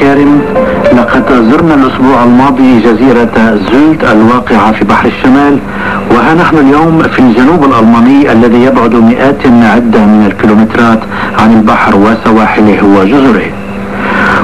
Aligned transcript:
الأكارم 0.00 0.40
لقد 0.96 1.26
زرنا 1.50 1.74
الأسبوع 1.74 2.24
الماضي 2.24 2.80
جزيرة 2.80 3.36
زولت 3.70 4.04
الواقعة 4.04 4.72
في 4.72 4.84
بحر 4.84 5.06
الشمال 5.06 5.58
وها 6.10 6.34
نحن 6.34 6.56
اليوم 6.58 7.02
في 7.02 7.18
الجنوب 7.18 7.64
الألماني 7.64 8.32
الذي 8.32 8.64
يبعد 8.64 8.94
مئات 8.94 9.46
عدة 9.46 10.00
من 10.04 10.26
الكيلومترات 10.26 11.00
عن 11.38 11.52
البحر 11.52 11.96
وسواحله 11.96 12.84
وجزره. 12.84 13.46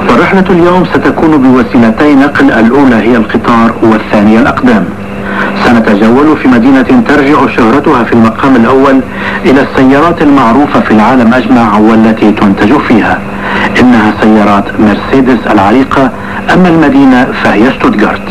والرحلة 0.08 0.44
اليوم 0.50 0.84
ستكون 0.84 1.32
بوسيلتي 1.42 2.14
نقل 2.14 2.50
الأولى 2.50 2.96
هي 2.96 3.16
القطار 3.16 3.74
والثانية 3.82 4.38
الأقدام. 4.38 4.84
سنتجول 5.64 6.36
في 6.36 6.48
مدينة 6.48 7.02
ترجع 7.08 7.46
شهرتها 7.56 8.04
في 8.04 8.12
المقام 8.12 8.56
الأول 8.56 9.00
إلى 9.44 9.60
السيارات 9.66 10.22
المعروفة 10.22 10.80
في 10.80 10.90
العالم 10.90 11.34
أجمع 11.34 11.78
والتي 11.78 12.32
تنتج 12.32 12.78
فيها. 12.88 13.18
إنها 13.80 14.12
سيارات 14.22 14.64
مرسيدس 14.80 15.46
العريقة 15.50 16.10
أما 16.54 16.68
المدينة 16.68 17.24
فهي 17.44 17.72
شتوتغارت 17.72 18.22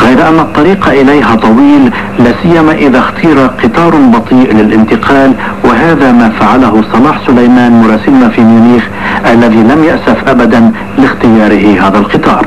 غير 0.00 0.28
أن 0.28 0.38
الطريق 0.40 0.88
إليها 0.88 1.34
طويل 1.34 1.92
لا 2.18 2.32
سيما 2.42 2.72
إذا 2.72 2.98
اختير 2.98 3.38
قطار 3.38 3.96
بطيء 3.96 4.54
للانتقال 4.54 5.34
وهذا 5.64 6.12
ما 6.12 6.28
فعله 6.40 6.84
صلاح 6.92 7.20
سليمان 7.26 7.82
مراسلنا 7.82 8.28
في 8.28 8.40
ميونيخ 8.40 8.88
الذي 9.32 9.62
لم 9.62 9.84
يأسف 9.84 10.28
أبدا 10.28 10.72
لاختياره 10.98 11.86
هذا 11.88 11.98
القطار. 11.98 12.46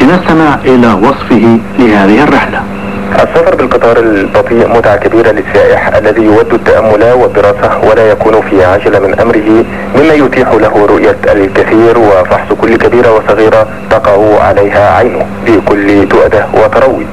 لنستمع 0.00 0.54
إلى 0.64 0.92
وصفه 0.92 1.58
لهذه 1.78 2.22
الرحلة. 2.22 2.77
السفر 3.14 3.54
بالقطار 3.54 3.98
البطيء 3.98 4.68
متعة 4.68 4.96
كبيرة 4.96 5.30
للسائح 5.30 5.96
الذي 5.96 6.22
يود 6.22 6.54
التأمل 6.54 7.12
والدراسة 7.12 7.80
ولا 7.90 8.10
يكون 8.10 8.40
في 8.40 8.64
عجلة 8.64 8.98
من 8.98 9.20
أمره 9.20 9.64
مما 9.96 10.14
يتيح 10.14 10.52
له 10.52 10.86
رؤية 10.86 11.16
الكثير 11.32 11.98
وفحص 11.98 12.52
كل 12.60 12.76
كبيرة 12.76 13.12
وصغيرة 13.12 13.66
تقع 13.90 14.42
عليها 14.44 14.96
عينه 14.96 15.26
بكل 15.46 16.08
تؤدة 16.08 16.46
وتروي. 16.54 17.06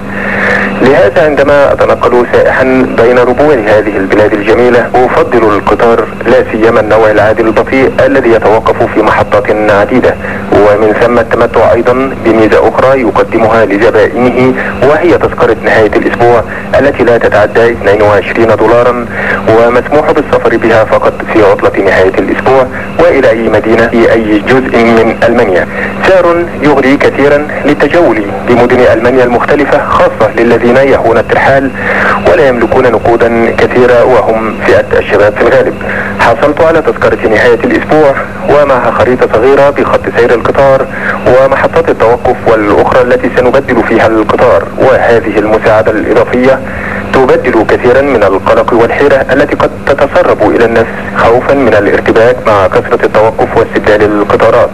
لهذا 0.82 1.26
عندما 1.26 1.72
أتنقل 1.74 2.26
سائحا 2.34 2.64
بين 2.98 3.20
ربوع 3.20 3.54
هذه 3.54 3.98
البلاد 3.98 4.34
الجميلة 4.34 4.90
أفضل 4.96 5.44
القطار 5.44 6.08
لا 6.26 6.44
سيما 6.52 6.80
النوع 6.80 7.12
العادي 7.12 7.42
البطيء 7.42 7.92
الذي 8.06 8.30
يتوقف 8.30 8.84
في 8.94 9.02
محطات 9.02 9.46
عديدة 9.72 10.16
ومن 10.56 10.94
ثم 11.02 11.20
التمتع 11.20 11.74
أيضا 11.74 11.94
بميزة 12.26 12.70
أخرى 12.70 13.02
يقدمها 13.02 13.66
لزبائنه 13.66 14.54
وهي 14.84 15.18
تذكرة 15.18 15.58
نهاية 15.66 15.92
الأسبوع 15.96 16.44
التي 16.80 17.04
لا 17.04 17.18
تتعدى 17.18 17.72
22 17.72 18.56
دولارا 18.56 19.06
ومسموح 19.50 20.12
بالسفر 20.12 20.58
بها 20.58 20.84
فقط 20.84 21.14
في 21.34 21.44
عطلة 21.44 21.84
نهاية 21.84 22.14
الأسبوع 22.20 22.68
وإلى 23.00 23.30
أي 23.30 23.50
مدينة 23.50 23.88
في 23.88 24.12
أي 24.12 24.40
جزء 24.40 24.78
من 24.78 25.18
ألمانيا. 25.24 25.68
سعر 26.08 26.46
يغري 26.62 26.98
كثيرا 26.98 27.48
للتجول 27.66 28.26
بمدن 28.48 28.80
ألمانيا 28.80 29.24
المختلفة 29.24 29.86
خاصة 29.90 30.32
للذين 30.38 30.78
يهون 30.78 31.18
الترحال 31.18 31.72
ولا 32.32 32.48
يملكون 32.48 32.92
نقودا 32.92 33.56
كثيرة 33.58 34.04
وهم 34.06 34.56
فئة 34.66 35.00
الشباب 35.00 35.34
في 35.34 35.42
الغالب. 35.42 35.74
حصلت 36.26 36.62
على 36.62 36.82
تذكرة 36.82 37.28
نهاية 37.28 37.60
الأسبوع 37.64 38.16
ومعها 38.50 38.92
خريطة 38.92 39.28
صغيرة 39.34 39.70
بخط 39.70 40.02
سير 40.18 40.34
القطار 40.34 40.88
ومحطات 41.28 41.90
التوقف 41.90 42.36
والأخرى 42.48 43.02
التي 43.02 43.30
سنبدل 43.38 43.84
فيها 43.84 44.08
القطار. 44.08 44.64
وهذه 44.78 45.40
المساعدة 45.40 45.92
الإضافية 45.92 46.60
تبدل 47.14 47.66
كثيرا 47.70 48.02
من 48.02 48.24
القلق 48.24 48.74
والحيرة 48.74 49.16
التي 49.16 49.56
قد 49.56 49.72
تتسرب 49.88 50.52
إلى 50.52 50.66
الناس 50.66 50.86
خوفا 51.18 51.54
من 51.54 51.74
الارتباك 51.74 52.36
مع 52.48 52.68
كثرة 52.68 53.06
التوقف 53.06 53.58
واستبدال 53.58 54.04
القطارات. 54.04 54.70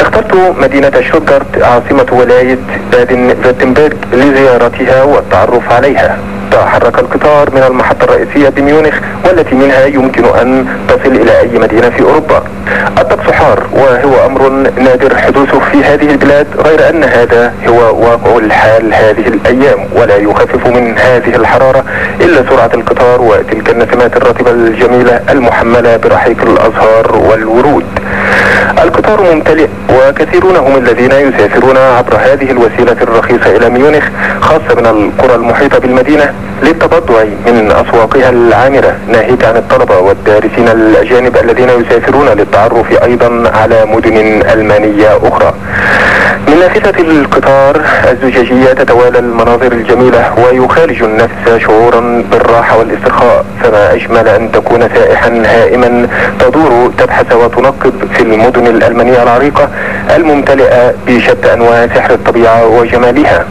اخترت 0.00 0.34
مدينة 0.58 0.92
شوتغارت 1.00 1.62
عاصمة 1.62 2.06
ولاية 2.12 2.58
بادن 2.92 3.34
فيرتنبرغ 3.42 3.96
لزيارتها 4.12 5.02
والتعرف 5.02 5.72
عليها. 5.72 6.18
تحرك 6.50 6.98
القطار 6.98 7.50
من 7.50 7.62
المحطة 7.62 8.04
الرئيسية 8.04 8.48
بميونخ 8.48 8.94
والتي 9.24 9.54
منها 9.54 9.86
يمكن 9.86 10.24
أن 10.24 10.66
تصل 10.88 11.12
إلى 11.12 11.40
أي 11.40 11.58
مدينة 11.58 11.90
في 11.90 12.02
أوروبا. 12.02 12.42
الطقس 12.98 13.30
حار 13.32 13.66
وهو 13.72 14.26
أمر 14.26 14.48
نادر 14.78 15.16
حدوثه 15.16 15.60
في 15.60 15.84
هذه 15.84 16.10
البلاد 16.10 16.46
غير 16.66 16.88
أن 16.88 17.04
هذا 17.04 17.54
هو 17.68 18.00
واقع 18.04 18.38
الحال 18.38 18.94
هذه 18.94 19.28
الأيام 19.28 19.78
ولا 19.94 20.16
يخفف 20.16 20.66
من 20.66 20.98
هذه 20.98 21.36
الحرارة 21.36 21.84
إلا 22.20 22.44
سرعة 22.50 22.70
القطار 22.74 23.22
وتلك 23.22 23.70
النسمات 23.70 24.16
الرطبة 24.16 24.50
الجميلة 24.50 25.20
المحملة 25.30 25.96
برحيق 25.96 26.42
الأزهار 26.42 27.16
والورود. 27.16 27.84
القطار 28.82 29.34
ممتلئ 29.34 29.68
وكثيرون 29.90 30.56
هم 30.56 30.76
الذين 30.76 31.12
يسافرون 31.12 31.76
عبر 31.76 32.16
هذه 32.16 32.50
الوسيلة 32.50 32.96
الرخيصة 33.02 33.56
إلى 33.56 33.70
ميونخ 33.70 34.04
خاصة 34.40 34.74
من 34.76 34.86
القرى 34.86 35.34
المحيطة 35.34 35.78
بالمدينة. 35.78 36.34
للتبضع 36.62 37.24
من 37.46 37.70
أسواقها 37.70 38.30
العامرة 38.30 38.96
ناهيك 39.08 39.44
عن 39.44 39.56
الطلبة 39.56 39.98
والدارسين 39.98 40.68
الأجانب 40.68 41.36
الذين 41.36 41.68
يسافرون 41.68 42.28
للتعرف 42.28 43.02
أيضا 43.02 43.50
على 43.54 43.84
مدن 43.84 44.42
ألمانية 44.52 45.18
أخرى. 45.22 45.54
من 46.48 46.58
نافذة 46.58 47.00
القطار 47.00 47.82
الزجاجية 48.10 48.72
تتوالى 48.72 49.18
المناظر 49.18 49.72
الجميلة 49.72 50.34
ويخالج 50.38 51.02
النفس 51.02 51.62
شعورا 51.64 52.24
بالراحة 52.30 52.78
والاسترخاء 52.78 53.44
فما 53.62 53.94
أجمل 53.94 54.28
أن 54.28 54.52
تكون 54.52 54.88
سائحا 54.94 55.42
هائما 55.46 56.08
تدور 56.40 56.92
تبحث 56.98 57.32
وتنقب 57.32 57.92
في 58.14 58.22
المدن 58.22 58.66
الألمانية 58.66 59.22
العريقة 59.22 59.68
الممتلئة 60.16 60.94
بشتى 61.06 61.54
أنواع 61.54 61.86
سحر 61.94 62.14
الطبيعة 62.14 62.66
وجمالها. 62.66 63.44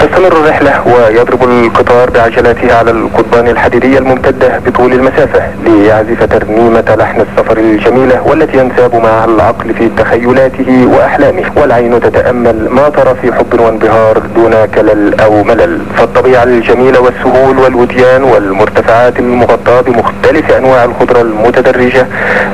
تستمر 0.00 0.32
الرحلة 0.32 0.86
ويضرب 0.86 1.42
القطار 1.42 2.10
بعجلاته 2.10 2.74
على 2.74 2.90
القضبان 2.90 3.48
الحديدية 3.48 3.98
الممتدة 3.98 4.58
بطول 4.66 4.92
المسافة 4.92 5.42
ليعزف 5.64 6.24
ترنيمة 6.24 6.96
لحن 6.98 7.20
السفر 7.20 7.58
الجميلة 7.58 8.22
والتي 8.26 8.58
ينساب 8.58 8.94
معها 8.94 9.24
العقل 9.24 9.74
في 9.74 9.88
تخيلاته 9.96 10.86
وأحلامه. 10.86 11.42
والعين 11.56 12.00
تتأمل 12.00 12.68
ما 12.70 12.88
ترى 12.88 13.14
في 13.22 13.32
حب 13.32 13.60
وانبهار 13.60 14.18
دون 14.18 14.64
كلل 14.74 15.20
أو 15.20 15.44
ملل. 15.44 15.80
فالطبيعة 15.96 16.42
الجميلة 16.42 17.00
والسهول 17.00 17.58
والوديان 17.58 18.22
والمرتفعات 18.22 19.18
المغطاة 19.18 19.80
بمختلف 19.80 20.50
أنواع 20.50 20.84
الخضرة 20.84 21.20
المتدرجة 21.20 22.06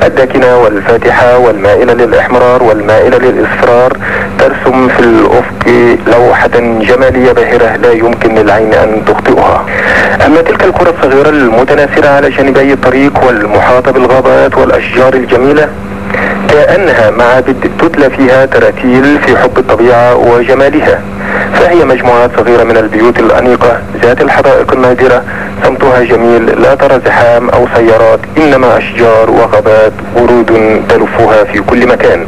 الداكنة 0.03 0.57
والفاتحة 0.57 1.37
والمائلة 1.37 1.93
للإحمرار 1.93 2.63
والمائلة 2.63 3.17
للإصفرار 3.17 3.97
ترسم 4.39 4.87
في 4.87 4.99
الأفق 4.99 5.67
لوحة 6.07 6.57
جمالية 6.81 7.36
باهرة 7.37 7.75
لا 7.75 7.91
يمكن 7.91 8.35
للعين 8.35 8.73
أن 8.73 9.05
تخطئها. 9.05 9.65
أما 10.25 10.41
تلك 10.41 10.63
القرى 10.63 10.93
الصغيرة 10.97 11.29
المتناثرة 11.29 12.07
على 12.07 12.29
جانبي 12.29 12.73
الطريق 12.73 13.23
والمحاطة 13.25 13.91
بالغابات 13.91 14.57
والأشجار 14.57 15.13
الجميلة 15.13 15.69
كأنها 16.49 17.11
معابد 17.11 17.55
تتلى 17.79 18.09
فيها 18.09 18.45
تراتيل 18.45 19.19
في 19.25 19.37
حب 19.37 19.57
الطبيعة 19.57 20.15
وجمالها 20.15 21.01
فهي 21.53 21.85
مجموعات 21.85 22.29
صغيرة 22.37 22.63
من 22.63 22.77
البيوت 22.77 23.19
الأنيقة 23.19 23.79
ذات 24.01 24.21
الحدائق 24.21 24.73
النادرة 24.73 25.23
صمتها 25.63 26.03
جميل 26.03 26.61
لا 26.61 26.75
ترى 26.75 27.01
زحام 27.05 27.49
أو 27.49 27.67
سيارات 27.75 28.19
إنما 28.37 28.77
أشجار 28.77 29.29
وغابات 29.29 29.93
ورود 30.15 30.81
تلفها 30.89 31.43
في 31.43 31.59
كل 31.59 31.87
مكان. 31.87 32.25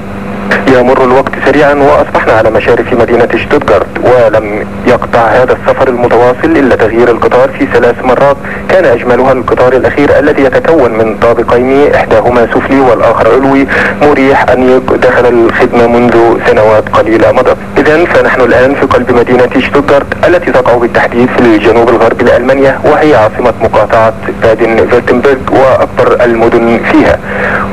يمر 0.67 1.03
الوقت 1.03 1.31
سريعا 1.45 1.73
وأصبحنا 1.73 2.33
على 2.33 2.49
مشارف 2.49 2.93
مدينة 2.93 3.27
شتوتغارت 3.35 3.87
ولم 4.03 4.65
يقطع 4.89 5.19
هذا 5.19 5.53
السفر 5.53 5.87
المتواصل 5.87 6.43
إلا 6.43 6.75
تغيير 6.75 7.11
القطار 7.11 7.49
في 7.59 7.67
ثلاث 7.73 7.95
مرات. 8.03 8.37
كان 8.69 8.85
أجملها 8.85 9.31
القطار 9.31 9.73
الأخير 9.73 10.19
الذي 10.19 10.43
يتكون 10.43 10.91
من 10.91 11.17
طابقين 11.17 11.93
إحداهما 11.95 12.47
سفلي 12.53 12.79
والآخر 12.79 13.27
علوي. 13.33 13.67
مريح 14.01 14.49
انيق 14.49 14.93
دخل 14.93 15.25
الخدمة 15.25 15.87
منذ 15.87 16.15
سنوات 16.47 16.89
قليلة 16.89 17.31
مضت. 17.31 17.57
اذا 17.77 18.05
فنحن 18.05 18.41
الآن 18.41 18.75
في 18.75 18.85
قلب 18.85 19.11
مدينة 19.11 19.49
شتوتغارت 19.59 20.27
التي 20.27 20.51
تقع 20.51 20.73
بالتحديد 20.73 21.29
في 21.29 21.39
الجنوب 21.39 21.89
الغربي 21.89 22.23
لألمانيا 22.23 22.79
وهي 22.83 23.15
عاصمة 23.15 23.53
مقاطعة 23.61 24.13
بادن 24.41 24.87
فيرتنبرغ 24.87 25.37
وأكبر 25.51 26.23
المدن 26.25 26.79
فيها. 26.91 27.19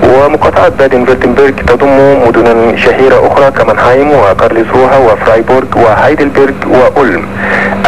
ومقاطعة 0.02 0.68
بادن 0.68 1.04
فيرتنبرغ 1.04 1.50
تضم 1.66 1.96
مدنا 2.28 2.76
شهيرة 2.76 3.26
أخرى 3.26 3.50
كمنهايم 3.50 4.10
وكارلسروها 4.12 4.98
وفرايبورغ 4.98 5.66
وهايدلبرغ 5.76 6.54
وأولم 7.06 7.26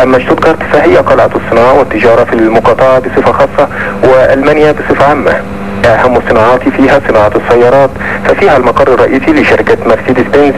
أما 0.02 0.18
شتوتغارت 0.18 0.62
فهي 0.72 0.96
قلعة 0.96 1.30
الصناعة 1.36 1.78
والتجارة 1.78 2.24
في 2.24 2.32
المقاطعة 2.32 2.98
بصفة 2.98 3.32
خاصة 3.32 3.68
وألمانيا 4.04 4.72
بصفة 4.72 5.04
عامة. 5.04 5.42
أهم 5.86 6.16
الصناعات 6.16 6.68
فيها 6.68 7.00
صناعة 7.08 7.32
السيارات 7.36 7.90
ففيها 8.24 8.56
المقر 8.56 8.94
الرئيسي 8.94 9.32
لشركة 9.32 9.76
مرسيدس 9.86 10.24
بنز 10.34 10.54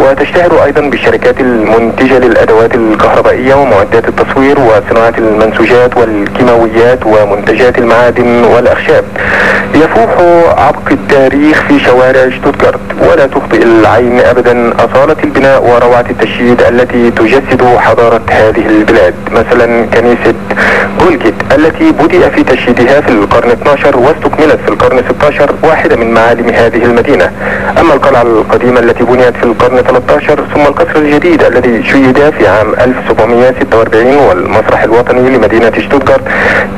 وتشتهر 0.00 0.64
أيضا 0.64 0.80
بالشركات 0.80 1.40
المنتجة 1.40 2.18
للأدوات 2.18 2.74
الكهربائية 2.74 3.54
ومعدات 3.54 4.08
التصوير 4.08 4.58
وصناعة 4.58 5.14
المنسوجات 5.18 5.96
والكيماويات 5.96 7.06
ومنتجات 7.06 7.78
المعادن 7.78 8.44
والأخشاب. 8.44 9.04
يفوح 9.74 10.10
عبق 10.58 10.90
التاريخ 10.90 11.62
في 11.68 11.80
شوارع 11.80 12.30
شتوتغارت 12.30 12.80
ولا 13.10 13.26
تخطئ 13.26 13.62
العين 13.62 14.20
أبدا 14.20 14.72
أصالة 14.84 15.16
البناء 15.24 15.64
وروعة 15.64 16.04
التشييد 16.10 16.62
التي 16.62 17.10
تجسد 17.10 17.76
حضارة 17.78 18.20
هذه 18.30 18.66
البلاد. 18.66 19.14
مثلا 19.30 19.86
كنيسة 19.86 20.34
جولجيت 21.00 21.34
التي 21.56 21.92
بدأ 21.92 22.28
في 22.28 22.44
تشييدها 22.44 23.00
في 23.00 23.08
القرن 23.08 23.50
12 23.50 23.98
واستكملت 23.98 24.57
في 24.64 24.68
القرن 24.68 25.02
16 25.08 25.54
واحدة 25.62 25.96
من 25.96 26.14
معالم 26.14 26.48
هذه 26.48 26.84
المدينة. 26.84 27.30
أما 27.80 27.94
القلعة 27.94 28.22
القديمة 28.22 28.80
التي 28.80 29.04
بنيت 29.04 29.36
في 29.36 29.44
القرن 29.44 29.76
13 29.76 30.44
ثم 30.54 30.60
القصر 30.60 30.96
الجديد 30.96 31.42
الذي 31.42 31.84
شيد 31.84 32.30
في 32.30 32.48
عام 32.48 32.74
1746 32.80 34.16
والمسرح 34.16 34.82
الوطني 34.82 35.30
لمدينة 35.36 35.72
شتوتغارت 35.78 36.22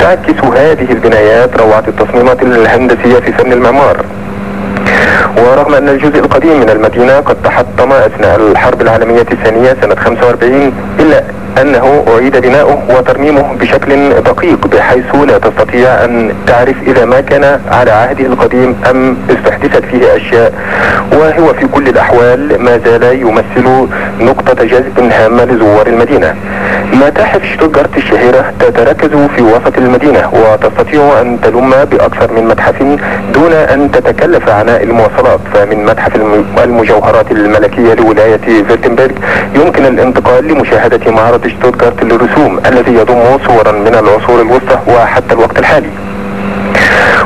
تعكس 0.01 0.45
هذه 0.45 0.93
البنايات 0.93 1.57
روعة 1.61 1.85
التصميمات 1.89 2.43
الهندسية 2.43 3.19
في 3.21 3.33
فن 3.33 3.53
المعمار. 3.53 3.97
ورغم 5.37 5.75
أن 5.75 5.89
الجزء 5.89 6.19
القديم 6.19 6.61
من 6.61 6.71
المدينة 6.71 7.21
قد 7.21 7.37
تحطم 7.45 7.93
أثناء 7.93 8.37
الحرب 8.37 8.83
العالمية 8.83 9.27
الثانية 9.33 9.77
سنة 9.83 9.95
45 9.95 10.73
إلا 11.01 11.23
أنه 11.59 12.05
أعيد 12.09 12.37
بناؤه 12.37 12.83
وترميمه 12.89 13.53
بشكل 13.61 14.11
دقيق 14.11 14.67
بحيث 14.67 15.15
لا 15.15 15.39
تستطيع 15.39 16.05
أن 16.05 16.35
تعرف 16.47 16.77
إذا 16.87 17.05
ما 17.05 17.21
كان 17.21 17.61
على 17.73 17.91
عهده 17.91 18.27
القديم 18.27 18.77
أم 18.91 19.17
استحدثت 19.31 19.85
فيه 19.85 20.17
أشياء. 20.17 20.53
وهو 21.13 21.55
في 21.55 21.67
كل 21.67 21.89
الأحوال 21.89 22.63
ما 22.63 22.79
زال 22.79 23.03
يمثل 23.21 23.89
نقطة 24.21 24.65
جذب 24.65 25.11
هامة 25.13 25.45
لزوار 25.45 25.87
المدينة. 25.87 26.35
متاحف 26.93 27.41
شتوتغارت 27.53 27.97
الشهيرة 27.97 28.53
تتركز 28.61 29.11
في 29.37 29.43
وسط 29.43 29.79
المدينة 29.79 30.31
وتستطيع 30.33 31.21
أن 31.21 31.41
تلم 31.41 31.71
بأكثر 31.71 32.33
من 32.33 32.45
متحف 32.49 32.83
دون 33.35 33.53
أن 33.53 33.91
تتكلف 33.91 34.49
عناء 34.49 34.83
المواصلات. 34.83 35.41
فمن 35.55 35.85
متحف 35.85 36.17
المجوهرات 36.65 37.31
الملكية 37.31 37.95
لولاية 37.95 38.37
فيرتنبرغ 38.37 39.11
يمكن 39.55 39.85
الانتقال 39.87 40.49
لمشاهدة 40.49 41.13
معرض 41.13 41.47
شتوتغارت 41.47 42.05
للرسوم 42.05 42.61
الذي 42.67 42.95
يضم 42.95 43.39
صورا 43.47 43.73
من 43.73 43.95
العصور 43.95 44.43
الوسطى 44.43 44.79
وحتى 44.87 45.35
الوقت 45.35 45.59
الحالي. 45.59 46.10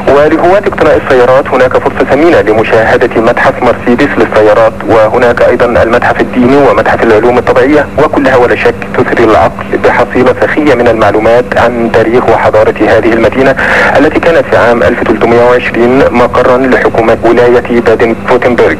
ولهواة 0.08 0.58
اقتناء 0.58 1.00
السيارات 1.04 1.48
هناك 1.48 1.72
فرصة 1.78 2.04
ثمينة 2.10 2.40
لمشاهدة 2.40 3.20
متحف 3.20 3.62
مرسيدس 3.62 4.08
للسيارات 4.18 4.72
وهناك 4.88 5.42
أيضا 5.42 5.82
المتحف 5.82 6.20
الديني 6.20 6.56
ومتحف 6.56 7.02
العلوم 7.02 7.38
الطبيعية 7.38 7.86
وكلها 7.98 8.36
ولا 8.36 8.56
شك 8.56 8.74
تثري 8.94 9.24
العقل 9.24 9.78
بحصيلة 9.84 10.34
سخية 10.42 10.74
من 10.74 10.88
المعلومات 10.88 11.44
عن 11.56 11.90
تاريخ 11.92 12.28
وحضارة 12.28 12.74
هذه 12.80 13.12
المدينة 13.12 13.56
التي 13.98 14.20
كانت 14.20 14.44
في 14.50 14.56
عام 14.56 14.82
1320 14.82 16.04
مقرا 16.10 16.58
لحكومة 16.58 17.18
ولاية 17.24 17.80
بادن 17.80 18.14
فوتنبرغ 18.28 18.76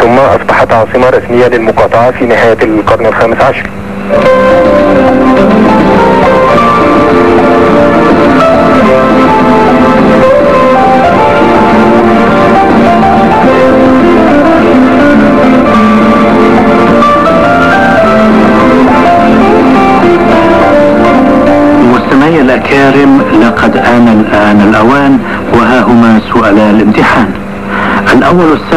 ثم 0.00 0.18
أصبحت 0.18 0.72
عاصمة 0.72 1.10
رسمية 1.10 1.46
للمقاطعة 1.46 2.10
في 2.10 2.24
نهاية 2.26 2.58
القرن 2.62 3.06
الخامس 3.06 3.36
عشر. 3.40 3.70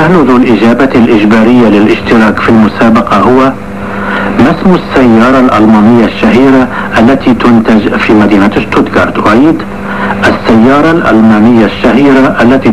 السهل 0.06 0.25
ذو 0.28 0.36
الإجابة 0.38 0.90
الإجبارية 0.96 1.68
للاشتراك 1.69 2.40
في 2.40 2.50
المسابقة 2.50 3.18
هو 3.18 3.54
ما 4.40 4.52
اسم 4.52 4.74
السيارة 4.75 5.40
الألمانية 5.40 6.06
الشهيرة 6.06 6.68
التي 7.00 7.34
تنتج 7.34 7.96
في 7.96 8.13
مدينة 8.13 8.52
شتوتغارت 8.56 9.28
أعيد 9.28 9.57
السيارة 10.31 10.92
الألمانية 10.92 11.66
الشهيرة 11.66 12.36
التي 12.42 12.72